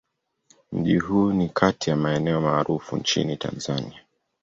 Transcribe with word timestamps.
Mji 0.71 0.97
huu 0.99 1.31
ni 1.33 1.49
kati 1.49 1.89
ya 1.89 1.95
maeneo 1.95 2.41
maarufu 2.41 2.97
nchini 2.97 3.37
Tanzania. 3.37 4.01